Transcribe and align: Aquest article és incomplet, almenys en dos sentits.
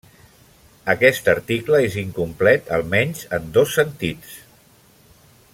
Aquest 0.93 1.29
article 1.33 1.77
és 1.89 1.99
incomplet, 2.05 2.73
almenys 2.81 3.23
en 3.39 3.55
dos 3.59 3.79
sentits. 3.81 4.37